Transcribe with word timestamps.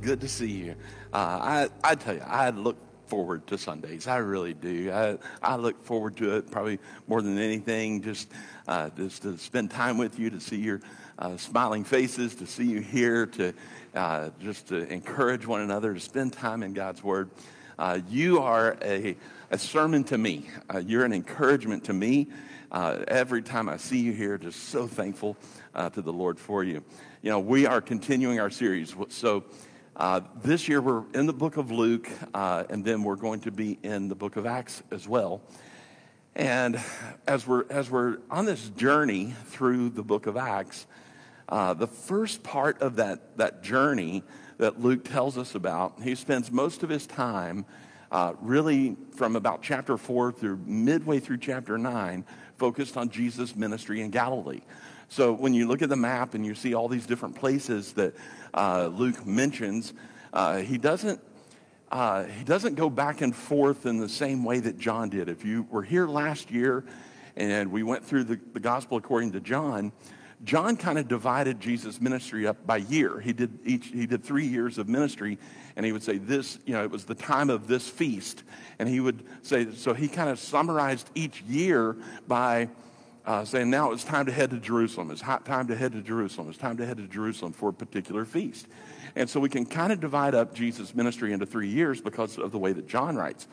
good 0.00 0.20
to 0.22 0.28
see 0.28 0.50
you. 0.50 0.74
Uh, 1.12 1.16
I, 1.16 1.68
I 1.84 1.94
tell 1.94 2.14
you, 2.14 2.22
I 2.22 2.50
look 2.50 2.76
forward 3.06 3.46
to 3.48 3.58
Sundays. 3.58 4.06
I 4.06 4.18
really 4.18 4.54
do. 4.54 4.90
I, 4.90 5.18
I 5.42 5.56
look 5.56 5.84
forward 5.84 6.16
to 6.18 6.36
it 6.36 6.50
probably 6.50 6.78
more 7.06 7.20
than 7.20 7.38
anything, 7.38 8.02
just, 8.02 8.30
uh, 8.66 8.88
just 8.96 9.22
to 9.22 9.36
spend 9.36 9.70
time 9.70 9.98
with 9.98 10.18
you, 10.18 10.30
to 10.30 10.40
see 10.40 10.56
your 10.56 10.80
uh, 11.18 11.36
smiling 11.36 11.84
faces, 11.84 12.34
to 12.36 12.46
see 12.46 12.64
you 12.64 12.80
here, 12.80 13.26
to 13.26 13.52
uh, 13.94 14.30
just 14.40 14.68
to 14.68 14.90
encourage 14.90 15.46
one 15.46 15.60
another, 15.60 15.92
to 15.92 16.00
spend 16.00 16.32
time 16.32 16.62
in 16.62 16.72
God's 16.72 17.02
Word. 17.02 17.28
Uh, 17.78 17.98
you 18.08 18.40
are 18.40 18.78
a, 18.82 19.16
a 19.50 19.58
sermon 19.58 20.04
to 20.04 20.16
me. 20.16 20.48
Uh, 20.72 20.78
you're 20.78 21.04
an 21.04 21.12
encouragement 21.12 21.84
to 21.84 21.92
me. 21.92 22.28
Uh, 22.70 23.04
every 23.08 23.42
time 23.42 23.68
I 23.68 23.76
see 23.76 23.98
you 23.98 24.12
here, 24.12 24.38
just 24.38 24.68
so 24.68 24.86
thankful 24.86 25.36
to 25.92 26.00
the 26.00 26.12
Lord 26.12 26.38
for 26.38 26.62
you. 26.62 26.84
You 27.22 27.30
know, 27.30 27.40
we 27.40 27.66
are 27.66 27.80
continuing 27.80 28.38
our 28.38 28.50
series. 28.50 28.94
So, 29.08 29.44
uh, 29.96 30.20
this 30.42 30.68
year 30.68 30.80
we're 30.80 31.04
in 31.14 31.26
the 31.26 31.32
book 31.32 31.56
of 31.56 31.70
Luke, 31.70 32.08
uh, 32.32 32.64
and 32.70 32.84
then 32.84 33.02
we're 33.02 33.16
going 33.16 33.40
to 33.40 33.50
be 33.50 33.78
in 33.82 34.08
the 34.08 34.14
book 34.14 34.36
of 34.36 34.46
Acts 34.46 34.82
as 34.90 35.08
well. 35.08 35.42
And 36.36 36.80
as 37.26 37.46
we're, 37.46 37.64
as 37.70 37.90
we're 37.90 38.18
on 38.30 38.44
this 38.44 38.68
journey 38.70 39.34
through 39.46 39.90
the 39.90 40.02
book 40.02 40.26
of 40.26 40.36
Acts, 40.36 40.86
uh, 41.48 41.74
the 41.74 41.88
first 41.88 42.42
part 42.42 42.80
of 42.80 42.96
that, 42.96 43.36
that 43.36 43.62
journey 43.62 44.22
that 44.58 44.80
Luke 44.80 45.04
tells 45.04 45.36
us 45.36 45.54
about, 45.54 46.00
he 46.02 46.14
spends 46.14 46.52
most 46.52 46.82
of 46.82 46.88
his 46.88 47.06
time 47.06 47.64
uh, 48.12 48.34
really 48.40 48.96
from 49.16 49.36
about 49.36 49.62
chapter 49.62 49.96
4 49.96 50.32
through 50.32 50.60
midway 50.64 51.18
through 51.18 51.38
chapter 51.38 51.76
9 51.76 52.24
focused 52.56 52.96
on 52.96 53.08
Jesus' 53.08 53.56
ministry 53.56 54.00
in 54.00 54.10
Galilee. 54.10 54.60
So 55.10 55.32
when 55.32 55.54
you 55.54 55.66
look 55.66 55.82
at 55.82 55.88
the 55.88 55.96
map 55.96 56.34
and 56.34 56.46
you 56.46 56.54
see 56.54 56.72
all 56.72 56.86
these 56.86 57.04
different 57.04 57.34
places 57.34 57.94
that 57.94 58.14
uh, 58.54 58.90
Luke 58.92 59.26
mentions, 59.26 59.92
uh, 60.32 60.58
he 60.58 60.78
doesn't 60.78 61.20
uh, 61.90 62.26
he 62.26 62.44
doesn't 62.44 62.76
go 62.76 62.88
back 62.88 63.20
and 63.20 63.34
forth 63.34 63.86
in 63.86 63.98
the 63.98 64.08
same 64.08 64.44
way 64.44 64.60
that 64.60 64.78
John 64.78 65.08
did. 65.08 65.28
If 65.28 65.44
you 65.44 65.66
were 65.68 65.82
here 65.82 66.06
last 66.06 66.52
year 66.52 66.84
and 67.36 67.72
we 67.72 67.82
went 67.82 68.04
through 68.04 68.22
the, 68.22 68.38
the 68.52 68.60
gospel 68.60 68.98
according 68.98 69.32
to 69.32 69.40
John, 69.40 69.90
John 70.44 70.76
kind 70.76 70.96
of 70.96 71.08
divided 71.08 71.58
Jesus' 71.58 72.00
ministry 72.00 72.46
up 72.46 72.64
by 72.64 72.76
year. 72.76 73.18
He 73.18 73.32
did 73.32 73.58
each 73.64 73.86
he 73.88 74.06
did 74.06 74.22
three 74.22 74.46
years 74.46 74.78
of 74.78 74.88
ministry, 74.88 75.38
and 75.74 75.84
he 75.84 75.90
would 75.90 76.04
say 76.04 76.18
this, 76.18 76.60
you 76.66 76.74
know, 76.74 76.84
it 76.84 76.90
was 76.90 77.04
the 77.04 77.16
time 77.16 77.50
of 77.50 77.66
this 77.66 77.88
feast, 77.88 78.44
and 78.78 78.88
he 78.88 79.00
would 79.00 79.24
say 79.42 79.74
so. 79.74 79.92
He 79.92 80.06
kind 80.06 80.30
of 80.30 80.38
summarized 80.38 81.10
each 81.16 81.42
year 81.42 81.96
by 82.28 82.68
uh, 83.30 83.44
saying, 83.44 83.70
now 83.70 83.92
it's 83.92 84.02
time 84.02 84.26
to 84.26 84.32
head 84.32 84.50
to 84.50 84.58
Jerusalem. 84.58 85.08
It's 85.12 85.20
hot 85.20 85.44
time 85.44 85.68
to 85.68 85.76
head 85.76 85.92
to 85.92 86.02
Jerusalem. 86.02 86.48
It's 86.48 86.58
time 86.58 86.76
to 86.78 86.84
head 86.84 86.96
to 86.96 87.04
Jerusalem 87.04 87.52
for 87.52 87.68
a 87.68 87.72
particular 87.72 88.24
feast. 88.24 88.66
And 89.14 89.30
so 89.30 89.38
we 89.38 89.48
can 89.48 89.66
kind 89.66 89.92
of 89.92 90.00
divide 90.00 90.34
up 90.34 90.52
Jesus' 90.52 90.96
ministry 90.96 91.32
into 91.32 91.46
three 91.46 91.68
years 91.68 92.00
because 92.00 92.38
of 92.38 92.50
the 92.50 92.58
way 92.58 92.72
that 92.72 92.88
John 92.88 93.14
writes. 93.14 93.46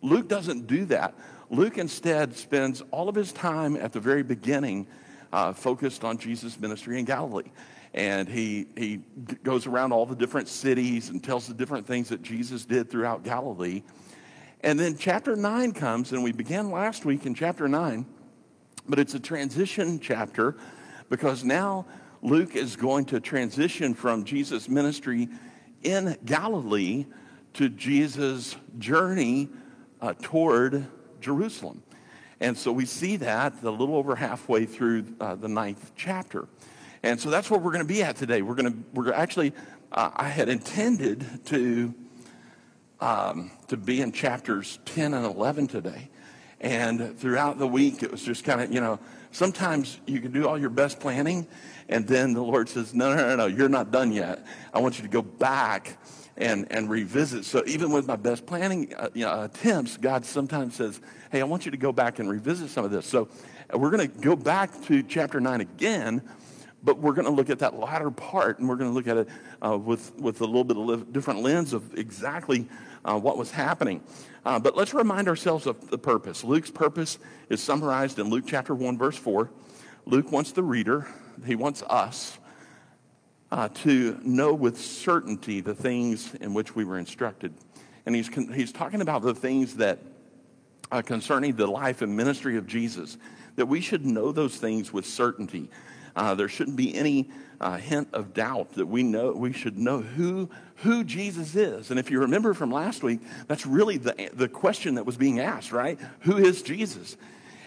Luke 0.00 0.26
doesn't 0.26 0.66
do 0.66 0.86
that. 0.86 1.12
Luke 1.50 1.76
instead 1.76 2.34
spends 2.34 2.82
all 2.92 3.10
of 3.10 3.14
his 3.14 3.30
time 3.30 3.76
at 3.76 3.92
the 3.92 4.00
very 4.00 4.22
beginning 4.22 4.86
uh, 5.34 5.52
focused 5.52 6.02
on 6.02 6.16
Jesus' 6.16 6.58
ministry 6.58 6.98
in 6.98 7.04
Galilee. 7.04 7.50
And 7.92 8.26
he, 8.26 8.68
he 8.74 9.00
goes 9.42 9.66
around 9.66 9.92
all 9.92 10.06
the 10.06 10.16
different 10.16 10.48
cities 10.48 11.10
and 11.10 11.22
tells 11.22 11.46
the 11.46 11.52
different 11.52 11.86
things 11.86 12.08
that 12.08 12.22
Jesus 12.22 12.64
did 12.64 12.90
throughout 12.90 13.22
Galilee. 13.22 13.82
And 14.62 14.80
then 14.80 14.96
chapter 14.96 15.36
9 15.36 15.72
comes, 15.72 16.12
and 16.12 16.24
we 16.24 16.32
began 16.32 16.70
last 16.70 17.04
week 17.04 17.26
in 17.26 17.34
chapter 17.34 17.68
9 17.68 18.06
but 18.88 18.98
it's 18.98 19.14
a 19.14 19.20
transition 19.20 20.00
chapter 20.00 20.56
because 21.08 21.44
now 21.44 21.86
Luke 22.22 22.54
is 22.56 22.76
going 22.76 23.06
to 23.06 23.20
transition 23.20 23.94
from 23.94 24.24
Jesus' 24.24 24.68
ministry 24.68 25.28
in 25.82 26.16
Galilee 26.24 27.06
to 27.54 27.68
Jesus' 27.68 28.56
journey 28.78 29.48
uh, 30.00 30.14
toward 30.20 30.86
Jerusalem. 31.20 31.82
And 32.40 32.56
so 32.56 32.72
we 32.72 32.86
see 32.86 33.16
that 33.16 33.62
a 33.62 33.70
little 33.70 33.96
over 33.96 34.16
halfway 34.16 34.64
through 34.64 35.04
uh, 35.20 35.34
the 35.34 35.48
ninth 35.48 35.92
chapter. 35.96 36.48
And 37.02 37.20
so 37.20 37.30
that's 37.30 37.50
where 37.50 37.60
we're 37.60 37.72
going 37.72 37.86
to 37.86 37.92
be 37.92 38.02
at 38.02 38.16
today. 38.16 38.42
We're 38.42 38.54
going 38.54 38.72
to, 38.72 38.78
we're 38.94 39.12
actually, 39.12 39.52
uh, 39.92 40.10
I 40.14 40.28
had 40.28 40.48
intended 40.48 41.44
to, 41.46 41.94
um, 43.00 43.50
to 43.68 43.76
be 43.76 44.00
in 44.00 44.12
chapters 44.12 44.78
10 44.86 45.14
and 45.14 45.24
11 45.24 45.66
today. 45.66 46.10
And 46.60 47.18
throughout 47.18 47.58
the 47.58 47.66
week, 47.66 48.02
it 48.02 48.10
was 48.10 48.22
just 48.22 48.44
kind 48.44 48.60
of, 48.60 48.72
you 48.72 48.80
know, 48.80 48.98
sometimes 49.30 49.98
you 50.06 50.20
can 50.20 50.30
do 50.30 50.46
all 50.46 50.58
your 50.58 50.70
best 50.70 51.00
planning, 51.00 51.46
and 51.88 52.06
then 52.06 52.34
the 52.34 52.42
Lord 52.42 52.68
says, 52.68 52.92
no, 52.94 53.14
no, 53.14 53.28
no, 53.28 53.36
no, 53.36 53.46
you're 53.46 53.68
not 53.68 53.90
done 53.90 54.12
yet. 54.12 54.46
I 54.74 54.80
want 54.80 54.98
you 54.98 55.02
to 55.02 55.08
go 55.08 55.22
back 55.22 55.96
and, 56.36 56.70
and 56.70 56.90
revisit. 56.90 57.44
So 57.44 57.62
even 57.66 57.92
with 57.92 58.06
my 58.06 58.16
best 58.16 58.46
planning 58.46 58.94
uh, 58.94 59.08
you 59.14 59.24
know, 59.24 59.44
attempts, 59.44 59.96
God 59.96 60.24
sometimes 60.24 60.74
says, 60.76 61.00
hey, 61.32 61.40
I 61.40 61.44
want 61.44 61.64
you 61.64 61.70
to 61.70 61.78
go 61.78 61.92
back 61.92 62.18
and 62.18 62.28
revisit 62.28 62.70
some 62.70 62.84
of 62.84 62.90
this. 62.90 63.06
So 63.06 63.28
uh, 63.72 63.78
we're 63.78 63.90
going 63.90 64.10
to 64.10 64.18
go 64.20 64.36
back 64.36 64.82
to 64.84 65.02
chapter 65.02 65.40
9 65.40 65.62
again, 65.62 66.22
but 66.82 66.98
we're 66.98 67.12
going 67.12 67.26
to 67.26 67.32
look 67.32 67.50
at 67.50 67.58
that 67.60 67.78
latter 67.78 68.10
part, 68.10 68.58
and 68.58 68.68
we're 68.68 68.76
going 68.76 68.90
to 68.90 68.94
look 68.94 69.06
at 69.06 69.16
it 69.16 69.28
uh, 69.64 69.78
with, 69.78 70.14
with 70.16 70.40
a 70.42 70.46
little 70.46 70.64
bit 70.64 70.76
of 70.76 71.12
different 71.12 71.40
lens 71.40 71.72
of 71.72 71.98
exactly 71.98 72.68
uh, 73.04 73.18
what 73.18 73.36
was 73.36 73.50
happening. 73.50 74.02
Uh, 74.44 74.58
but 74.58 74.76
let's 74.76 74.94
remind 74.94 75.28
ourselves 75.28 75.66
of 75.66 75.90
the 75.90 75.98
purpose. 75.98 76.44
Luke's 76.44 76.70
purpose 76.70 77.18
is 77.48 77.62
summarized 77.62 78.18
in 78.18 78.30
Luke 78.30 78.44
chapter 78.46 78.74
1, 78.74 78.98
verse 78.98 79.16
4. 79.16 79.50
Luke 80.06 80.32
wants 80.32 80.52
the 80.52 80.62
reader, 80.62 81.06
he 81.44 81.54
wants 81.54 81.82
us 81.82 82.38
uh, 83.52 83.68
to 83.68 84.18
know 84.22 84.54
with 84.54 84.80
certainty 84.80 85.60
the 85.60 85.74
things 85.74 86.34
in 86.36 86.54
which 86.54 86.74
we 86.74 86.84
were 86.84 86.98
instructed. 86.98 87.52
And 88.06 88.14
he's, 88.14 88.28
he's 88.28 88.72
talking 88.72 89.02
about 89.02 89.22
the 89.22 89.34
things 89.34 89.76
that 89.76 89.98
uh, 90.90 91.02
concerning 91.02 91.56
the 91.56 91.66
life 91.66 92.02
and 92.02 92.16
ministry 92.16 92.56
of 92.56 92.66
Jesus, 92.66 93.18
that 93.56 93.66
we 93.66 93.80
should 93.80 94.06
know 94.06 94.32
those 94.32 94.56
things 94.56 94.92
with 94.92 95.06
certainty. 95.06 95.70
Uh, 96.16 96.34
there 96.34 96.48
shouldn't 96.48 96.76
be 96.76 96.94
any 96.94 97.30
uh, 97.60 97.76
hint 97.76 98.08
of 98.12 98.32
doubt 98.32 98.72
that 98.72 98.86
we 98.86 99.02
know 99.02 99.32
we 99.32 99.52
should 99.52 99.78
know 99.78 100.00
who 100.00 100.48
who 100.76 101.04
Jesus 101.04 101.54
is. 101.54 101.90
And 101.90 102.00
if 102.00 102.10
you 102.10 102.20
remember 102.20 102.54
from 102.54 102.70
last 102.70 103.02
week, 103.02 103.20
that's 103.46 103.66
really 103.66 103.98
the 103.98 104.30
the 104.32 104.48
question 104.48 104.94
that 104.94 105.04
was 105.04 105.16
being 105.16 105.40
asked, 105.40 105.72
right? 105.72 105.98
Who 106.20 106.38
is 106.38 106.62
Jesus? 106.62 107.16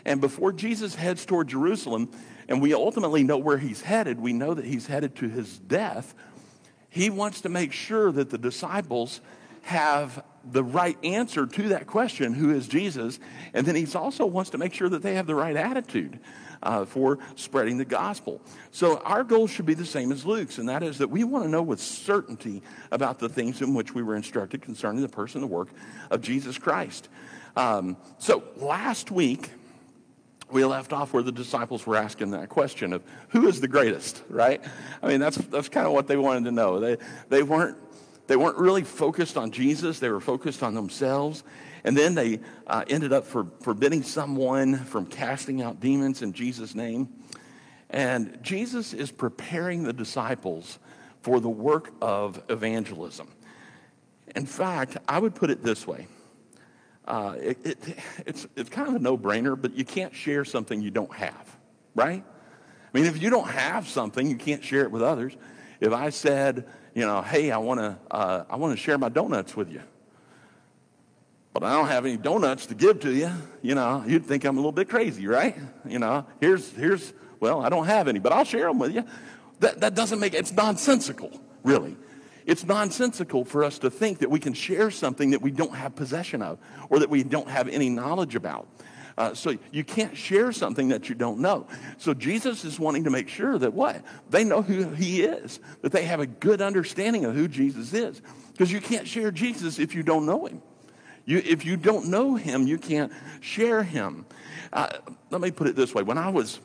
And 0.05 0.19
before 0.19 0.51
Jesus 0.51 0.95
heads 0.95 1.25
toward 1.25 1.47
Jerusalem, 1.47 2.11
and 2.49 2.61
we 2.61 2.73
ultimately 2.73 3.23
know 3.23 3.37
where 3.37 3.57
he's 3.57 3.81
headed, 3.81 4.19
we 4.19 4.33
know 4.33 4.53
that 4.53 4.65
he's 4.65 4.87
headed 4.87 5.15
to 5.17 5.29
his 5.29 5.59
death. 5.59 6.13
He 6.89 7.09
wants 7.09 7.41
to 7.41 7.49
make 7.49 7.71
sure 7.71 8.11
that 8.11 8.29
the 8.29 8.37
disciples 8.37 9.21
have 9.63 10.23
the 10.43 10.63
right 10.63 10.97
answer 11.03 11.47
to 11.47 11.69
that 11.69 11.87
question, 11.87 12.33
who 12.33 12.51
is 12.51 12.67
Jesus? 12.67 13.17
And 13.53 13.65
then 13.65 13.75
he 13.75 13.87
also 13.95 14.25
wants 14.25 14.49
to 14.51 14.57
make 14.57 14.73
sure 14.73 14.89
that 14.89 15.01
they 15.01 15.15
have 15.15 15.25
the 15.25 15.35
right 15.35 15.55
attitude 15.55 16.19
uh, 16.63 16.85
for 16.85 17.19
spreading 17.35 17.77
the 17.77 17.85
gospel. 17.85 18.41
So 18.71 18.97
our 18.99 19.23
goal 19.23 19.47
should 19.47 19.65
be 19.65 19.75
the 19.75 19.85
same 19.85 20.11
as 20.11 20.25
Luke's, 20.25 20.57
and 20.57 20.67
that 20.69 20.81
is 20.81 20.97
that 20.97 21.09
we 21.09 21.23
want 21.23 21.45
to 21.45 21.49
know 21.49 21.61
with 21.61 21.79
certainty 21.79 22.63
about 22.91 23.19
the 23.19 23.29
things 23.29 23.61
in 23.61 23.73
which 23.73 23.93
we 23.93 24.01
were 24.01 24.15
instructed 24.15 24.61
concerning 24.61 25.01
the 25.01 25.09
person 25.09 25.41
and 25.41 25.49
the 25.49 25.53
work 25.53 25.69
of 26.09 26.21
Jesus 26.21 26.57
Christ. 26.57 27.09
Um, 27.55 27.97
so 28.17 28.43
last 28.57 29.11
week, 29.11 29.51
we 30.53 30.63
left 30.65 30.93
off 30.93 31.13
where 31.13 31.23
the 31.23 31.31
disciples 31.31 31.85
were 31.85 31.95
asking 31.95 32.31
that 32.31 32.49
question 32.49 32.93
of 32.93 33.03
who 33.29 33.47
is 33.47 33.59
the 33.59 33.67
greatest, 33.67 34.23
right? 34.29 34.61
I 35.01 35.07
mean, 35.07 35.19
that's, 35.19 35.37
that's 35.37 35.69
kind 35.69 35.87
of 35.87 35.93
what 35.93 36.07
they 36.07 36.17
wanted 36.17 36.45
to 36.45 36.51
know. 36.51 36.79
They, 36.79 36.97
they, 37.29 37.43
weren't, 37.43 37.77
they 38.27 38.35
weren't 38.35 38.57
really 38.57 38.83
focused 38.83 39.37
on 39.37 39.51
Jesus, 39.51 39.99
they 39.99 40.09
were 40.09 40.21
focused 40.21 40.63
on 40.63 40.73
themselves. 40.73 41.43
And 41.85 41.97
then 41.97 42.15
they 42.15 42.39
uh, 42.65 42.85
ended 42.87 43.11
up 43.11 43.25
for, 43.25 43.47
forbidding 43.61 44.03
someone 44.03 44.77
from 44.77 45.05
casting 45.05 45.61
out 45.61 45.81
demons 45.81 46.21
in 46.21 46.31
Jesus' 46.31 46.75
name. 46.75 47.09
And 47.89 48.39
Jesus 48.41 48.93
is 48.93 49.11
preparing 49.11 49.83
the 49.83 49.91
disciples 49.91 50.79
for 51.21 51.39
the 51.39 51.49
work 51.49 51.91
of 52.01 52.41
evangelism. 52.49 53.27
In 54.35 54.45
fact, 54.45 54.97
I 55.07 55.19
would 55.19 55.35
put 55.35 55.49
it 55.49 55.61
this 55.61 55.85
way. 55.85 56.07
Uh, 57.05 57.35
it, 57.37 57.57
it, 57.65 57.77
it's, 58.25 58.47
it's 58.55 58.69
kind 58.69 58.87
of 58.87 58.95
a 58.95 58.99
no-brainer, 58.99 59.61
but 59.61 59.73
you 59.75 59.83
can't 59.83 60.15
share 60.15 60.45
something 60.45 60.81
you 60.81 60.89
don't 60.89 61.13
have, 61.13 61.57
right? 61.95 62.23
I 62.25 62.97
mean, 62.97 63.05
if 63.05 63.21
you 63.21 63.29
don't 63.29 63.49
have 63.49 63.87
something, 63.89 64.29
you 64.29 64.37
can't 64.37 64.63
share 64.63 64.83
it 64.83 64.91
with 64.91 65.01
others. 65.01 65.35
If 65.83 65.91
I 65.91 66.11
said, 66.11 66.65
you 66.95 67.05
know, 67.05 67.21
hey, 67.21 67.51
I 67.51 67.57
want 67.57 67.81
to, 67.81 67.97
uh, 68.09 68.45
I 68.49 68.55
want 68.55 68.71
to 68.71 68.81
share 68.81 68.97
my 68.97 69.09
donuts 69.09 69.53
with 69.53 69.69
you, 69.69 69.81
but 71.51 71.61
I 71.61 71.73
don't 71.73 71.89
have 71.89 72.05
any 72.05 72.15
donuts 72.15 72.67
to 72.67 72.73
give 72.73 73.01
to 73.01 73.11
you. 73.11 73.29
You 73.61 73.75
know, 73.75 74.01
you'd 74.07 74.25
think 74.25 74.45
I'm 74.45 74.55
a 74.55 74.61
little 74.61 74.71
bit 74.71 74.87
crazy, 74.87 75.27
right? 75.27 75.57
You 75.85 75.99
know, 75.99 76.25
here's, 76.39 76.71
here's, 76.71 77.11
well, 77.41 77.61
I 77.61 77.67
don't 77.67 77.85
have 77.85 78.07
any, 78.07 78.19
but 78.19 78.31
I'll 78.31 78.45
share 78.45 78.67
them 78.67 78.79
with 78.79 78.95
you. 78.95 79.03
That, 79.59 79.81
that 79.81 79.93
doesn't 79.93 80.21
make, 80.21 80.33
it's 80.33 80.53
nonsensical, 80.53 81.37
really. 81.63 81.97
It's 82.45 82.63
nonsensical 82.63 83.43
for 83.43 83.65
us 83.65 83.79
to 83.79 83.89
think 83.89 84.19
that 84.19 84.31
we 84.31 84.39
can 84.39 84.53
share 84.53 84.89
something 84.89 85.31
that 85.31 85.41
we 85.41 85.51
don't 85.51 85.75
have 85.75 85.97
possession 85.97 86.41
of 86.41 86.59
or 86.89 86.99
that 86.99 87.09
we 87.09 87.23
don't 87.23 87.49
have 87.49 87.67
any 87.67 87.89
knowledge 87.89 88.35
about. 88.35 88.69
Uh, 89.17 89.33
so 89.33 89.55
you 89.71 89.83
can't 89.83 90.17
share 90.17 90.51
something 90.51 90.89
that 90.89 91.09
you 91.09 91.15
don't 91.15 91.39
know. 91.39 91.67
So 91.97 92.13
Jesus 92.13 92.65
is 92.65 92.79
wanting 92.79 93.03
to 93.03 93.09
make 93.09 93.27
sure 93.27 93.57
that 93.57 93.73
what? 93.73 94.03
They 94.29 94.43
know 94.43 94.61
who 94.61 94.89
he 94.89 95.21
is, 95.21 95.59
that 95.81 95.91
they 95.91 96.05
have 96.05 96.19
a 96.19 96.25
good 96.25 96.61
understanding 96.61 97.25
of 97.25 97.35
who 97.35 97.47
Jesus 97.47 97.93
is. 97.93 98.21
Because 98.51 98.71
you 98.71 98.81
can't 98.81 99.07
share 99.07 99.31
Jesus 99.31 99.79
if 99.79 99.93
you 99.93 100.03
don't 100.03 100.25
know 100.25 100.45
him. 100.45 100.61
You, 101.25 101.41
if 101.45 101.65
you 101.65 101.77
don't 101.77 102.07
know 102.09 102.35
him, 102.35 102.67
you 102.67 102.77
can't 102.77 103.11
share 103.39 103.83
him. 103.83 104.25
Uh, 104.71 104.89
let 105.29 105.41
me 105.41 105.51
put 105.51 105.67
it 105.67 105.75
this 105.75 105.93
way. 105.93 106.03
When 106.03 106.17
I 106.17 106.29
was 106.29 106.59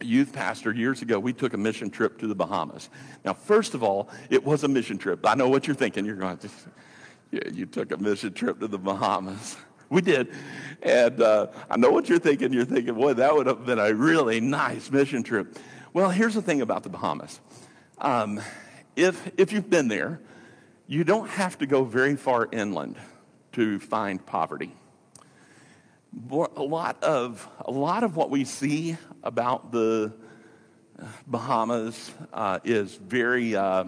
youth 0.00 0.32
pastor 0.32 0.72
years 0.72 1.02
ago, 1.02 1.18
we 1.18 1.32
took 1.32 1.54
a 1.54 1.56
mission 1.56 1.90
trip 1.90 2.18
to 2.18 2.26
the 2.26 2.34
Bahamas. 2.34 2.88
Now, 3.24 3.34
first 3.34 3.74
of 3.74 3.82
all, 3.82 4.08
it 4.30 4.44
was 4.44 4.64
a 4.64 4.68
mission 4.68 4.98
trip. 4.98 5.26
I 5.26 5.34
know 5.34 5.48
what 5.48 5.66
you're 5.66 5.76
thinking. 5.76 6.04
You're 6.04 6.16
going, 6.16 6.38
to, 6.38 6.48
yeah, 7.30 7.48
you 7.52 7.66
took 7.66 7.92
a 7.92 7.96
mission 7.96 8.32
trip 8.32 8.60
to 8.60 8.68
the 8.68 8.78
Bahamas. 8.78 9.56
We 9.90 10.02
did. 10.02 10.28
And 10.82 11.20
uh, 11.22 11.46
I 11.70 11.78
know 11.78 11.90
what 11.90 12.10
you're 12.10 12.18
thinking. 12.18 12.52
You're 12.52 12.66
thinking, 12.66 12.94
boy, 12.94 13.14
that 13.14 13.34
would 13.34 13.46
have 13.46 13.64
been 13.64 13.78
a 13.78 13.94
really 13.94 14.38
nice 14.38 14.90
mission 14.90 15.22
trip. 15.22 15.58
Well, 15.94 16.10
here's 16.10 16.34
the 16.34 16.42
thing 16.42 16.60
about 16.60 16.82
the 16.82 16.90
Bahamas. 16.90 17.40
Um, 17.96 18.38
if, 18.96 19.30
if 19.38 19.50
you've 19.50 19.70
been 19.70 19.88
there, 19.88 20.20
you 20.86 21.04
don't 21.04 21.28
have 21.30 21.56
to 21.58 21.66
go 21.66 21.84
very 21.84 22.16
far 22.16 22.48
inland 22.52 22.96
to 23.52 23.78
find 23.78 24.24
poverty. 24.24 24.74
A 26.30 26.62
lot 26.62 27.02
of, 27.02 27.48
a 27.60 27.70
lot 27.70 28.04
of 28.04 28.14
what 28.14 28.28
we 28.28 28.44
see 28.44 28.96
about 29.22 29.72
the 29.72 30.12
Bahamas 31.26 32.10
uh, 32.32 32.58
is 32.62 32.94
very, 32.94 33.56
uh, 33.56 33.84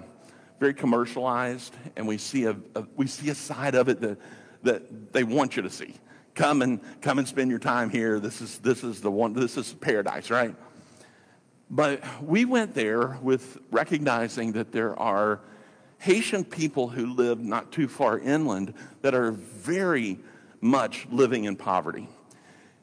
very 0.58 0.74
commercialized, 0.74 1.74
and 1.96 2.06
we 2.06 2.18
see 2.18 2.44
a, 2.44 2.56
a, 2.74 2.84
we 2.96 3.06
see 3.06 3.28
a 3.30 3.34
side 3.34 3.74
of 3.74 3.88
it 3.88 4.00
that, 4.00 4.18
that 4.62 5.12
they 5.12 5.24
want 5.24 5.56
you 5.56 5.62
to 5.62 5.70
see. 5.70 5.94
Come 6.34 6.62
and 6.62 6.80
come 7.00 7.18
and 7.18 7.26
spend 7.26 7.50
your 7.50 7.58
time 7.58 7.90
here. 7.90 8.20
This 8.20 8.40
is 8.40 8.58
this 8.58 8.84
is 8.84 9.00
the 9.00 9.10
one. 9.10 9.32
This 9.32 9.56
is 9.56 9.72
paradise, 9.74 10.30
right? 10.30 10.54
But 11.70 12.02
we 12.22 12.44
went 12.44 12.74
there 12.74 13.18
with 13.22 13.58
recognizing 13.70 14.52
that 14.52 14.72
there 14.72 14.98
are 14.98 15.40
Haitian 15.98 16.44
people 16.44 16.88
who 16.88 17.14
live 17.14 17.40
not 17.40 17.70
too 17.70 17.86
far 17.86 18.18
inland 18.18 18.74
that 19.02 19.14
are 19.14 19.32
very 19.32 20.18
much 20.60 21.06
living 21.10 21.44
in 21.44 21.56
poverty. 21.56 22.08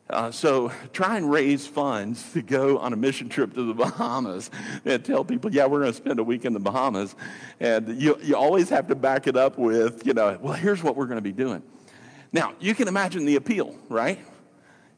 Uh, 0.09 0.31
so 0.31 0.71
try 0.93 1.17
and 1.17 1.29
raise 1.29 1.67
funds 1.67 2.31
to 2.31 2.41
go 2.41 2.77
on 2.77 2.93
a 2.93 2.95
mission 2.95 3.27
trip 3.27 3.53
to 3.53 3.67
the 3.67 3.73
Bahamas 3.73 4.49
and 4.85 5.03
tell 5.03 5.25
people, 5.25 5.53
yeah, 5.53 5.65
we're 5.65 5.81
going 5.81 5.91
to 5.91 5.97
spend 5.97 6.19
a 6.19 6.23
week 6.23 6.45
in 6.45 6.53
the 6.53 6.61
Bahamas. 6.61 7.13
And 7.59 8.01
you, 8.01 8.17
you 8.23 8.35
always 8.35 8.69
have 8.69 8.87
to 8.87 8.95
back 8.95 9.27
it 9.27 9.35
up 9.35 9.57
with, 9.57 10.07
you 10.07 10.13
know, 10.13 10.37
well, 10.41 10.53
here's 10.53 10.81
what 10.81 10.95
we're 10.95 11.07
going 11.07 11.17
to 11.17 11.21
be 11.21 11.33
doing. 11.33 11.61
Now, 12.31 12.53
you 12.59 12.73
can 12.73 12.87
imagine 12.87 13.25
the 13.25 13.35
appeal, 13.35 13.75
right? 13.89 14.19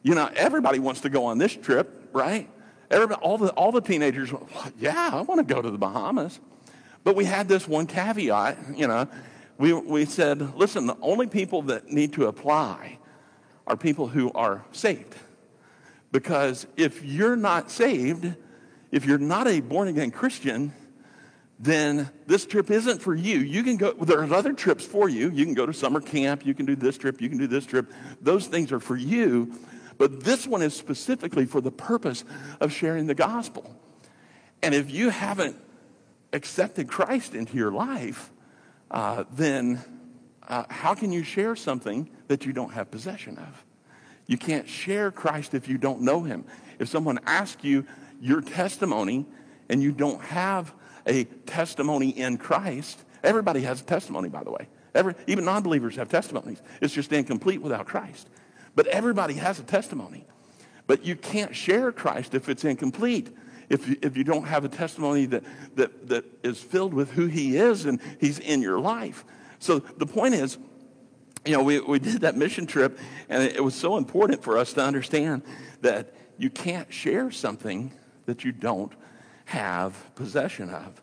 You 0.03 0.13
know, 0.13 0.29
everybody 0.35 0.77
wants 0.77 1.01
to 1.01 1.09
go 1.09 1.25
on 1.25 1.39
this 1.39 1.55
trip, 1.55 2.09
right? 2.13 2.47
Everybody, 2.91 3.19
all, 3.21 3.37
the, 3.39 3.49
all 3.51 3.71
the 3.71 3.81
teenagers, 3.81 4.31
yeah, 4.77 5.09
I 5.11 5.21
want 5.21 5.39
to 5.39 5.53
go 5.53 5.59
to 5.59 5.71
the 5.71 5.77
Bahamas. 5.77 6.39
But 7.03 7.15
we 7.15 7.25
had 7.25 7.47
this 7.47 7.67
one 7.67 7.87
caveat, 7.87 8.77
you 8.77 8.87
know. 8.87 9.07
We, 9.57 9.73
we 9.73 10.05
said, 10.05 10.55
listen, 10.55 10.85
the 10.85 10.97
only 11.01 11.25
people 11.25 11.63
that 11.63 11.91
need 11.91 12.13
to 12.13 12.27
apply 12.27 12.98
are 13.69 13.77
people 13.77 14.07
who 14.07 14.31
are 14.33 14.65
saved. 14.71 15.15
Because 16.11 16.65
if 16.75 17.03
you're 17.03 17.35
not 17.35 17.69
saved, 17.69 18.33
if 18.91 19.05
you're 19.05 19.19
not 19.19 19.47
a 19.47 19.61
born 19.61 19.87
again 19.87 20.09
Christian, 20.09 20.73
then 21.59 22.09
this 22.25 22.45
trip 22.45 22.71
isn't 22.71 23.01
for 23.01 23.13
you. 23.13 23.39
You 23.39 23.63
can 23.63 23.77
go, 23.77 23.91
there 23.91 24.19
are 24.19 24.33
other 24.33 24.53
trips 24.53 24.85
for 24.85 25.07
you. 25.07 25.29
You 25.29 25.45
can 25.45 25.53
go 25.53 25.65
to 25.65 25.73
summer 25.73 26.01
camp, 26.01 26.45
you 26.45 26.53
can 26.53 26.65
do 26.65 26.75
this 26.75 26.97
trip, 26.97 27.21
you 27.21 27.29
can 27.29 27.37
do 27.37 27.47
this 27.47 27.65
trip. 27.65 27.91
Those 28.21 28.47
things 28.47 28.71
are 28.71 28.79
for 28.79 28.95
you. 28.95 29.53
But 29.97 30.23
this 30.23 30.47
one 30.47 30.61
is 30.61 30.73
specifically 30.73 31.45
for 31.45 31.61
the 31.61 31.71
purpose 31.71 32.23
of 32.59 32.71
sharing 32.71 33.07
the 33.07 33.15
gospel. 33.15 33.75
And 34.63 34.73
if 34.73 34.89
you 34.89 35.09
haven't 35.09 35.57
accepted 36.33 36.87
Christ 36.87 37.35
into 37.35 37.57
your 37.57 37.71
life, 37.71 38.31
uh, 38.89 39.25
then 39.31 39.83
uh, 40.49 40.63
how 40.69 40.93
can 40.93 41.11
you 41.11 41.23
share 41.23 41.55
something 41.55 42.09
that 42.27 42.45
you 42.45 42.53
don't 42.53 42.73
have 42.73 42.91
possession 42.91 43.37
of? 43.37 43.63
You 44.27 44.37
can't 44.37 44.67
share 44.67 45.11
Christ 45.11 45.53
if 45.53 45.67
you 45.67 45.77
don't 45.77 46.01
know 46.01 46.23
him. 46.23 46.45
If 46.77 46.89
someone 46.89 47.19
asks 47.25 47.63
you 47.63 47.85
your 48.21 48.41
testimony 48.41 49.25
and 49.69 49.81
you 49.81 49.91
don't 49.91 50.21
have 50.21 50.73
a 51.05 51.23
testimony 51.45 52.09
in 52.09 52.37
Christ, 52.37 53.03
everybody 53.23 53.61
has 53.61 53.81
a 53.81 53.83
testimony, 53.83 54.29
by 54.29 54.43
the 54.43 54.51
way. 54.51 54.67
Every, 54.93 55.15
even 55.27 55.45
non 55.45 55.63
believers 55.63 55.95
have 55.95 56.09
testimonies. 56.09 56.61
It's 56.81 56.93
just 56.93 57.11
incomplete 57.13 57.61
without 57.61 57.85
Christ. 57.85 58.29
But 58.75 58.87
everybody 58.87 59.35
has 59.35 59.59
a 59.59 59.63
testimony. 59.63 60.25
But 60.87 61.05
you 61.05 61.15
can't 61.15 61.55
share 61.55 61.91
Christ 61.91 62.33
if 62.33 62.49
it's 62.49 62.65
incomplete 62.65 63.35
if 63.69 63.87
you, 63.87 63.95
if 64.01 64.17
you 64.17 64.23
don't 64.23 64.45
have 64.45 64.65
a 64.65 64.69
testimony 64.69 65.25
that, 65.27 65.43
that, 65.75 66.07
that 66.09 66.25
is 66.43 66.59
filled 66.59 66.93
with 66.93 67.11
who 67.11 67.27
he 67.27 67.55
is 67.55 67.85
and 67.85 68.01
he's 68.19 68.39
in 68.39 68.61
your 68.61 68.79
life. 68.79 69.23
So 69.59 69.79
the 69.79 70.05
point 70.05 70.35
is, 70.35 70.57
you 71.45 71.53
know, 71.53 71.63
we, 71.63 71.79
we 71.79 71.99
did 71.99 72.21
that 72.21 72.35
mission 72.35 72.65
trip, 72.65 72.97
and 73.29 73.43
it 73.43 73.63
was 73.63 73.75
so 73.75 73.97
important 73.97 74.43
for 74.43 74.57
us 74.57 74.73
to 74.73 74.81
understand 74.81 75.43
that 75.81 76.13
you 76.37 76.49
can't 76.49 76.91
share 76.91 77.31
something 77.31 77.93
that 78.25 78.43
you 78.43 78.51
don't 78.51 78.93
have 79.45 80.15
possession 80.15 80.69
of. 80.69 81.01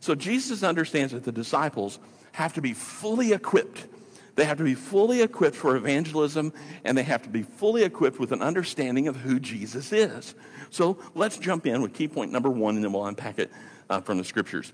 So 0.00 0.14
Jesus 0.14 0.62
understands 0.62 1.12
that 1.12 1.24
the 1.24 1.32
disciples 1.32 1.98
have 2.32 2.54
to 2.54 2.60
be 2.60 2.72
fully 2.72 3.32
equipped. 3.32 3.86
They 4.34 4.44
have 4.44 4.58
to 4.58 4.64
be 4.64 4.74
fully 4.74 5.20
equipped 5.20 5.54
for 5.54 5.76
evangelism, 5.76 6.52
and 6.84 6.96
they 6.96 7.02
have 7.02 7.22
to 7.22 7.28
be 7.28 7.42
fully 7.42 7.82
equipped 7.82 8.18
with 8.18 8.32
an 8.32 8.42
understanding 8.42 9.06
of 9.08 9.16
who 9.16 9.38
Jesus 9.38 9.92
is. 9.92 10.34
So 10.70 10.98
let's 11.14 11.36
jump 11.36 11.66
in 11.66 11.82
with 11.82 11.92
key 11.92 12.08
point 12.08 12.32
number 12.32 12.48
one, 12.48 12.76
and 12.76 12.84
then 12.84 12.92
we'll 12.92 13.04
unpack 13.04 13.38
it 13.38 13.50
uh, 13.90 14.00
from 14.00 14.18
the 14.18 14.24
scriptures. 14.24 14.72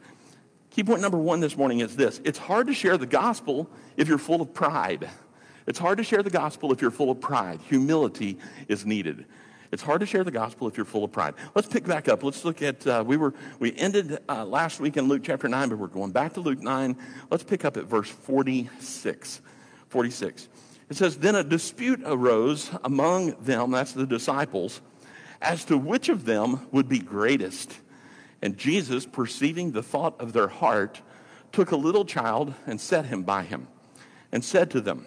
Key 0.71 0.85
point 0.85 1.01
number 1.01 1.19
one 1.19 1.41
this 1.41 1.57
morning 1.57 1.81
is 1.81 1.97
this 1.97 2.21
it's 2.25 2.39
hard 2.39 2.67
to 2.67 2.75
share 2.75 2.99
the 2.99 3.07
gospel 3.07 3.69
if 3.97 4.09
you're 4.09 4.19
full 4.19 4.41
of 4.41 4.53
pride. 4.55 5.09
It's 5.67 5.79
hard 5.79 5.99
to 5.99 6.05
share 6.05 6.23
the 6.23 6.31
gospel 6.31 6.73
if 6.73 6.81
you're 6.81 6.91
full 6.91 7.11
of 7.11 7.21
pride. 7.21 7.61
Humility 7.69 8.39
is 8.69 8.87
needed. 8.87 9.27
It's 9.71 9.83
hard 9.83 10.01
to 10.01 10.07
share 10.07 10.25
the 10.25 10.31
gospel 10.31 10.67
if 10.67 10.79
you're 10.79 10.87
full 10.87 11.05
of 11.05 11.13
pride. 11.13 11.35
Let's 11.55 11.69
pick 11.69 11.85
back 11.85 12.09
up. 12.09 12.23
Let's 12.23 12.43
look 12.43 12.63
at, 12.63 12.87
uh, 12.87 13.05
we 13.07 13.19
were, 13.19 13.35
we 13.59 13.77
ended 13.77 14.19
uh, 14.27 14.47
last 14.47 14.81
week 14.81 14.97
in 14.97 15.09
Luke 15.09 15.21
chapter 15.23 15.47
9, 15.47 15.69
but 15.69 15.79
we're 15.79 15.89
going 15.89 16.11
back 16.11 16.33
to 16.35 16.41
Luke 16.41 16.61
9. 16.61 16.97
Let's 17.31 17.45
pick 17.45 17.67
up 17.67 17.77
at 17.77 17.85
verse 17.85 18.09
46. 18.09 19.43
46. 19.89 20.49
It 20.89 20.97
says, 20.97 21.19
Then 21.19 21.35
a 21.35 21.45
dispute 21.45 22.01
arose 22.05 22.71
among 22.83 23.33
them, 23.43 23.73
that's 23.73 23.93
the 23.93 24.07
disciples, 24.07 24.81
as 25.43 25.67
to 25.67 25.77
which 25.77 26.09
of 26.09 26.25
them 26.25 26.67
would 26.73 26.89
be 26.89 26.99
greatest. 26.99 27.79
And 28.41 28.57
Jesus, 28.57 29.07
perceiving 29.07 29.73
the 29.73 29.83
thought 29.83 30.21
of 30.21 30.33
their 30.33 30.49
heart, 30.49 31.01
took 31.53 31.71
a 31.71 31.77
little 31.77 32.05
child 32.05 32.55
and 32.67 32.81
set 32.81 33.07
him 33.07 33.23
by 33.23 33.43
him, 33.45 33.69
and 34.31 34.45
said 34.45 34.71
to 34.73 34.81
them, 34.81 35.07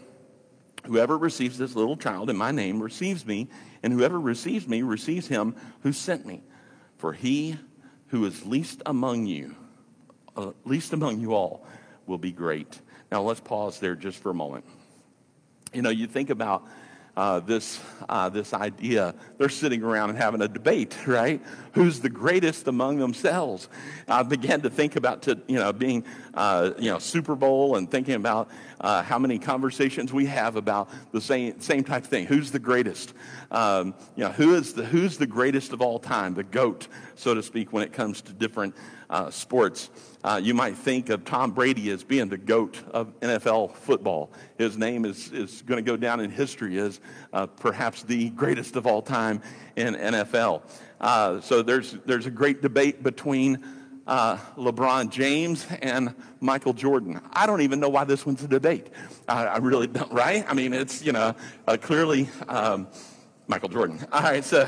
Whoever 0.86 1.18
receives 1.18 1.58
this 1.58 1.76
little 1.76 1.96
child 1.96 2.30
in 2.30 2.36
my 2.36 2.52
name 2.52 2.82
receives 2.82 3.26
me, 3.26 3.50
and 3.84 3.94
whoever 3.94 4.20
receives 4.20 4.68
me 4.68 4.82
receives 4.82 5.28
him 5.28 5.56
who 5.82 5.94
sent 5.94 6.26
me. 6.26 6.44
For 6.98 7.14
he 7.14 7.58
who 8.08 8.26
is 8.26 8.46
least 8.46 8.82
among 8.86 9.28
you, 9.28 9.56
uh, 10.36 10.52
least 10.66 10.94
among 10.94 11.20
you 11.20 11.34
all, 11.34 11.66
will 12.08 12.18
be 12.18 12.32
great. 12.32 12.80
Now 13.12 13.22
let's 13.22 13.40
pause 13.40 13.80
there 13.80 13.96
just 13.96 14.22
for 14.22 14.32
a 14.32 14.34
moment. 14.34 14.66
You 15.74 15.82
know, 15.82 15.90
you 15.90 16.08
think 16.08 16.30
about 16.30 16.68
uh, 17.16 17.40
this, 17.40 17.80
uh, 18.08 18.30
this 18.30 18.54
idea. 18.54 19.14
They're 19.38 19.50
sitting 19.50 19.84
around 19.84 20.10
and 20.12 20.18
having 20.18 20.42
a 20.42 20.48
debate, 20.48 20.98
right? 21.06 21.42
Who's 21.74 22.00
the 22.00 22.10
greatest 22.10 22.68
among 22.68 23.00
themselves? 23.00 23.70
I 24.08 24.24
began 24.24 24.62
to 24.62 24.70
think 24.70 24.96
about, 24.96 25.24
to, 25.24 25.40
you 25.48 25.58
know, 25.58 25.74
being, 25.74 26.06
uh, 26.34 26.72
you 26.78 26.92
know, 26.92 27.00
Super 27.00 27.36
Bowl 27.36 27.76
and 27.76 27.90
thinking 27.90 28.16
about 28.16 28.50
uh, 28.80 29.04
how 29.04 29.20
many 29.20 29.40
conversations 29.40 30.12
we 30.12 30.26
have 30.26 30.56
about 30.56 30.90
the 31.12 31.22
same, 31.22 31.60
same 31.60 31.84
type 31.84 32.04
of 32.04 32.10
thing. 32.10 32.26
Who's 32.26 32.52
the 32.52 32.60
greatest? 32.60 33.14
Um, 33.52 33.94
you 34.16 34.24
know, 34.24 34.32
who 34.32 34.56
is 34.56 34.74
the, 34.74 34.86
who's 34.86 35.18
the 35.18 35.28
greatest 35.28 35.74
of 35.74 35.82
all 35.82 36.00
time? 36.00 36.34
The 36.34 36.44
GOAT, 36.44 36.88
so 37.16 37.34
to 37.34 37.44
speak, 37.44 37.74
when 37.74 37.84
it 37.84 37.94
comes 37.94 38.22
to 38.22 38.34
different 38.34 38.76
uh, 39.12 39.30
sports. 39.30 39.90
Uh, 40.24 40.40
you 40.42 40.54
might 40.54 40.76
think 40.76 41.10
of 41.10 41.26
Tom 41.26 41.52
Brady 41.52 41.90
as 41.92 42.04
being 42.04 42.30
the 42.30 42.38
GOAT 42.38 42.80
of 42.92 43.20
NFL 43.20 43.76
football. 43.76 44.32
His 44.58 44.78
name 44.78 45.04
is, 45.04 45.32
is 45.32 45.62
going 45.64 45.84
to 45.84 45.88
go 45.88 45.98
down 45.98 46.20
in 46.20 46.32
history 46.32 46.80
as 46.80 47.00
uh, 47.34 47.48
perhaps 47.48 48.04
the 48.04 48.30
greatest 48.30 48.76
of 48.76 48.88
all 48.88 49.02
time 49.02 49.42
in 49.76 49.96
NFL. 49.96 50.62
Uh, 51.00 51.42
so 51.42 51.62
there's, 51.62 51.94
there's 52.06 52.26
a 52.26 52.32
great 52.32 52.62
debate 52.62 53.04
between 53.04 53.64
uh, 54.08 54.38
LeBron 54.58 55.10
James 55.10 55.66
and 55.82 56.14
Michael 56.40 56.74
Jordan. 56.74 57.20
I 57.34 57.46
don't 57.46 57.62
even 57.62 57.80
know 57.80 57.90
why 57.90 58.04
this 58.04 58.26
one's 58.26 58.44
a 58.44 58.48
debate. 58.48 58.88
I, 59.28 59.46
I 59.46 59.58
really 59.58 59.88
don't, 59.88 60.12
right? 60.12 60.46
I 60.48 60.54
mean, 60.54 60.74
it's, 60.74 61.04
you 61.04 61.12
know, 61.12 61.36
uh, 61.68 61.78
clearly 61.82 62.30
um, 62.48 62.88
Michael 63.48 63.70
Jordan. 63.70 64.00
All 64.12 64.22
right, 64.22 64.44
so 64.44 64.68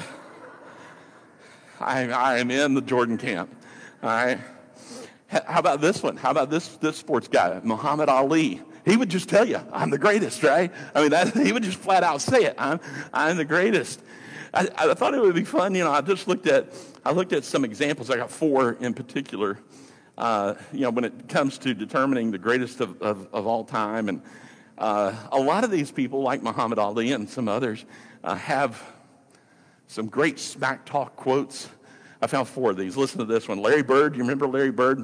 I, 1.79 2.09
I 2.09 2.37
am 2.39 2.51
in 2.51 2.73
the 2.73 2.81
Jordan 2.81 3.17
camp. 3.17 3.53
All 4.03 4.09
right. 4.09 4.37
How 5.29 5.59
about 5.59 5.79
this 5.79 6.03
one? 6.03 6.17
How 6.17 6.29
about 6.29 6.49
this, 6.49 6.67
this 6.75 6.97
sports 6.97 7.29
guy, 7.29 7.61
Muhammad 7.63 8.09
Ali? 8.09 8.61
he 8.85 8.97
would 8.97 9.07
just 9.07 9.29
tell 9.29 9.47
you, 9.47 9.61
I'm 9.71 9.91
the 9.91 9.97
greatest, 9.97 10.43
right? 10.43 10.73
I 10.93 11.01
mean, 11.01 11.11
that, 11.11 11.33
he 11.37 11.53
would 11.53 11.63
just 11.63 11.77
flat 11.77 12.03
out 12.03 12.21
say 12.21 12.43
it, 12.43 12.55
I'm, 12.57 12.81
I'm 13.13 13.37
the 13.37 13.45
greatest. 13.45 14.01
I, 14.53 14.67
I 14.77 14.93
thought 14.93 15.13
it 15.13 15.21
would 15.21 15.35
be 15.35 15.45
fun, 15.45 15.73
you 15.73 15.85
know, 15.85 15.91
I 15.91 16.01
just 16.01 16.27
looked 16.27 16.47
at, 16.47 16.73
I 17.05 17.13
looked 17.13 17.31
at 17.31 17.45
some 17.45 17.63
examples. 17.63 18.09
I 18.09 18.17
got 18.17 18.29
four 18.29 18.73
in 18.73 18.93
particular, 18.93 19.57
uh, 20.17 20.55
you 20.73 20.81
know, 20.81 20.89
when 20.89 21.05
it 21.05 21.29
comes 21.29 21.57
to 21.59 21.73
determining 21.73 22.31
the 22.31 22.37
greatest 22.37 22.81
of, 22.81 23.01
of, 23.01 23.29
of 23.33 23.47
all 23.47 23.63
time. 23.63 24.09
And 24.09 24.21
uh, 24.77 25.15
a 25.31 25.39
lot 25.39 25.63
of 25.63 25.71
these 25.71 25.91
people, 25.91 26.21
like 26.23 26.43
Muhammad 26.43 26.77
Ali 26.77 27.13
and 27.13 27.29
some 27.29 27.47
others, 27.47 27.85
uh, 28.21 28.35
have 28.35 28.83
some 29.87 30.07
great 30.07 30.39
smack 30.39 30.85
talk 30.85 31.15
quotes. 31.15 31.69
I 32.23 32.27
found 32.27 32.47
four 32.47 32.71
of 32.71 32.77
these. 32.77 32.95
Listen 32.95 33.19
to 33.19 33.25
this 33.25 33.49
one. 33.49 33.59
Larry 33.61 33.83
Bird, 33.83 34.15
you 34.15 34.21
remember 34.21 34.47
Larry 34.47 34.71
Bird? 34.71 35.03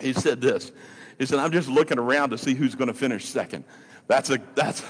He 0.00 0.12
said 0.12 0.40
this. 0.40 0.72
He 1.16 1.26
said, 1.26 1.38
I'm 1.38 1.52
just 1.52 1.68
looking 1.68 1.96
around 1.96 2.30
to 2.30 2.38
see 2.38 2.54
who's 2.54 2.74
going 2.74 2.88
to 2.88 2.94
finish 2.94 3.24
second. 3.24 3.62
That's 4.08 4.28
a, 4.30 4.38
that's, 4.56 4.82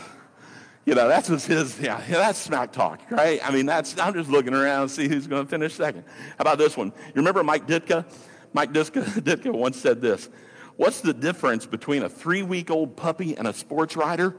you 0.87 0.95
know, 0.95 1.07
that's 1.07 1.29
his, 1.45 1.79
yeah, 1.79 2.03
that's 2.09 2.39
smack 2.39 2.73
talk, 2.73 3.03
right? 3.11 3.47
I 3.47 3.51
mean, 3.51 3.67
that's, 3.67 3.99
I'm 3.99 4.15
just 4.15 4.31
looking 4.31 4.55
around 4.55 4.89
to 4.89 4.95
see 4.95 5.07
who's 5.07 5.27
going 5.27 5.45
to 5.45 5.51
finish 5.51 5.75
second. 5.75 6.05
How 6.07 6.37
about 6.39 6.57
this 6.57 6.79
one? 6.79 6.95
You 7.09 7.13
remember 7.17 7.45
Mike 7.45 7.67
Ditka? 7.67 8.07
Mike 8.55 8.73
Ditka, 8.73 9.05
Ditka 9.21 9.53
once 9.53 9.77
said 9.77 10.01
this. 10.01 10.31
What's 10.77 11.03
the 11.03 11.13
difference 11.13 11.67
between 11.67 12.05
a 12.05 12.09
three 12.09 12.43
week 12.43 12.71
old 12.71 12.97
puppy 12.97 13.37
and 13.37 13.47
a 13.47 13.53
sports 13.53 13.97
writer? 13.97 14.35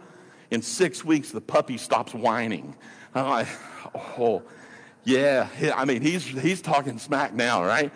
In 0.49 0.63
six 0.63 1.05
weeks, 1.05 1.31
the 1.31 1.41
puppy 1.41 1.77
stops 1.77 2.15
whining. 2.15 2.75
I'm 3.13 3.29
like, 3.29 3.47
oh, 3.95 4.41
yeah. 5.03 5.47
I 5.75 5.85
mean, 5.85 6.01
he's, 6.01 6.25
he's 6.25 6.61
talking 6.61 6.99
smack 6.99 7.33
now, 7.33 7.63
right? 7.63 7.91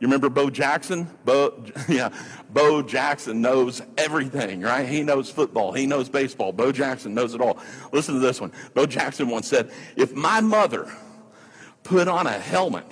You 0.00 0.08
remember 0.08 0.28
Bo 0.28 0.50
Jackson? 0.50 1.08
Bo, 1.24 1.64
yeah, 1.88 2.10
Bo 2.50 2.82
Jackson 2.82 3.40
knows 3.40 3.80
everything, 3.96 4.60
right? 4.60 4.88
He 4.88 5.02
knows 5.02 5.30
football. 5.30 5.72
He 5.72 5.86
knows 5.86 6.08
baseball. 6.08 6.52
Bo 6.52 6.72
Jackson 6.72 7.14
knows 7.14 7.34
it 7.34 7.40
all. 7.40 7.58
Listen 7.92 8.14
to 8.14 8.20
this 8.20 8.40
one. 8.40 8.52
Bo 8.74 8.86
Jackson 8.86 9.28
once 9.28 9.48
said, 9.48 9.70
if 9.96 10.12
my 10.14 10.40
mother 10.40 10.92
put 11.84 12.08
on 12.08 12.26
a 12.26 12.38
helmet 12.38 12.86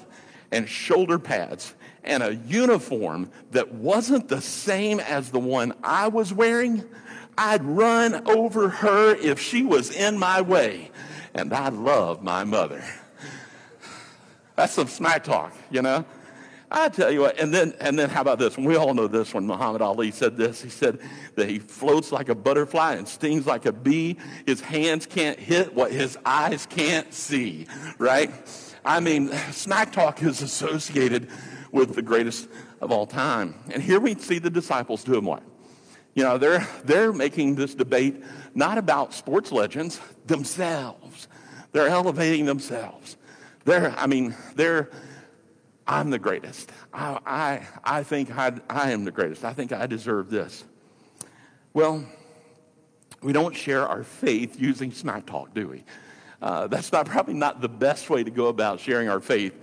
and 0.50 0.68
shoulder 0.68 1.18
pads 1.18 1.74
and 2.04 2.22
a 2.22 2.34
uniform 2.34 3.30
that 3.50 3.72
wasn't 3.74 4.28
the 4.28 4.40
same 4.40 5.00
as 5.00 5.30
the 5.30 5.38
one 5.38 5.74
I 5.82 6.08
was 6.08 6.32
wearing, 6.32 6.84
I'd 7.36 7.64
run 7.64 8.26
over 8.28 8.68
her 8.68 9.14
if 9.16 9.40
she 9.40 9.64
was 9.64 9.90
in 9.90 10.18
my 10.18 10.40
way. 10.40 10.90
And 11.34 11.52
I 11.52 11.68
love 11.68 12.22
my 12.22 12.44
mother. 12.44 12.82
That's 14.56 14.72
some 14.72 14.88
smack 14.88 15.24
talk, 15.24 15.54
you 15.70 15.82
know? 15.82 16.04
I 16.74 16.88
tell 16.88 17.10
you 17.10 17.20
what, 17.20 17.38
and 17.38 17.52
then, 17.52 17.74
and 17.80 17.98
then 17.98 18.08
how 18.08 18.22
about 18.22 18.38
this 18.38 18.56
one? 18.56 18.66
We 18.66 18.76
all 18.76 18.94
know 18.94 19.06
this 19.06 19.34
one. 19.34 19.46
Muhammad 19.46 19.82
Ali 19.82 20.10
said 20.10 20.38
this. 20.38 20.62
He 20.62 20.70
said 20.70 21.00
that 21.34 21.50
he 21.50 21.58
floats 21.58 22.10
like 22.10 22.30
a 22.30 22.34
butterfly 22.34 22.94
and 22.94 23.06
stings 23.06 23.46
like 23.46 23.66
a 23.66 23.72
bee. 23.72 24.16
His 24.46 24.62
hands 24.62 25.04
can't 25.04 25.38
hit 25.38 25.74
what 25.74 25.92
his 25.92 26.16
eyes 26.24 26.64
can't 26.64 27.12
see, 27.12 27.66
right? 27.98 28.32
I 28.86 29.00
mean, 29.00 29.28
smack 29.52 29.92
talk 29.92 30.22
is 30.22 30.40
associated 30.40 31.28
with 31.72 31.94
the 31.94 32.00
greatest 32.00 32.48
of 32.80 32.90
all 32.90 33.06
time. 33.06 33.54
And 33.70 33.82
here 33.82 34.00
we 34.00 34.14
see 34.14 34.38
the 34.38 34.50
disciples 34.50 35.04
doing 35.04 35.26
what? 35.26 35.42
You 36.14 36.24
know, 36.24 36.38
they're, 36.38 36.66
they're 36.84 37.12
making 37.12 37.54
this 37.54 37.74
debate 37.74 38.22
not 38.54 38.78
about 38.78 39.12
sports 39.12 39.52
legends, 39.52 40.00
themselves. 40.26 41.28
They're 41.72 41.88
elevating 41.88 42.46
themselves. 42.46 43.16
They're, 43.64 43.94
I 43.96 44.06
mean, 44.06 44.34
they're, 44.54 44.90
I'm 45.86 46.10
the 46.10 46.18
greatest. 46.18 46.70
I, 46.92 47.18
I, 47.26 47.66
I 47.84 48.02
think 48.02 48.36
I, 48.36 48.52
I 48.68 48.92
am 48.92 49.04
the 49.04 49.10
greatest. 49.10 49.44
I 49.44 49.52
think 49.52 49.72
I 49.72 49.86
deserve 49.86 50.30
this. 50.30 50.64
Well, 51.74 52.04
we 53.22 53.32
don't 53.32 53.54
share 53.54 53.86
our 53.86 54.04
faith 54.04 54.60
using 54.60 54.92
smack 54.92 55.26
talk, 55.26 55.54
do 55.54 55.68
we? 55.68 55.84
Uh, 56.40 56.66
that's 56.66 56.90
not 56.92 57.06
probably 57.06 57.34
not 57.34 57.60
the 57.60 57.68
best 57.68 58.10
way 58.10 58.24
to 58.24 58.30
go 58.30 58.46
about 58.46 58.80
sharing 58.80 59.08
our 59.08 59.20
faith 59.20 59.54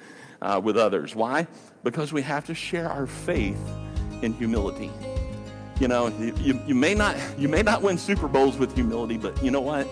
uh, 0.41 0.59
with 0.63 0.77
others. 0.77 1.13
Why? 1.13 1.45
Because 1.83 2.13
we 2.13 2.21
have 2.21 2.45
to 2.45 2.55
share 2.55 2.89
our 2.89 3.05
faith 3.05 3.59
in 4.21 4.33
humility. 4.33 4.91
You 5.79 5.87
know, 5.87 6.07
you, 6.07 6.59
you, 6.65 6.75
may 6.75 6.93
not, 6.93 7.17
you 7.37 7.47
may 7.47 7.61
not 7.61 7.81
win 7.81 7.97
Super 7.97 8.27
Bowls 8.27 8.57
with 8.57 8.73
humility, 8.75 9.17
but 9.17 9.41
you 9.43 9.51
know 9.51 9.61
what? 9.61 9.87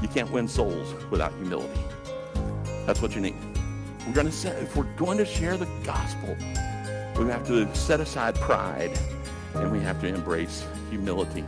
You 0.00 0.08
can't 0.08 0.30
win 0.30 0.46
souls 0.46 0.94
without 1.10 1.32
humility. 1.34 1.80
That's 2.88 3.02
what 3.02 3.14
you 3.14 3.20
need. 3.20 3.34
We're 4.06 4.14
going 4.14 4.28
to 4.28 4.32
say, 4.32 4.48
if 4.62 4.74
we're 4.74 4.84
going 4.96 5.18
to 5.18 5.26
share 5.26 5.58
the 5.58 5.68
gospel, 5.84 6.34
we 7.22 7.30
have 7.30 7.46
to 7.48 7.68
set 7.76 8.00
aside 8.00 8.34
pride 8.36 8.98
and 9.56 9.70
we 9.70 9.78
have 9.80 10.00
to 10.00 10.06
embrace 10.06 10.64
humility. 10.88 11.44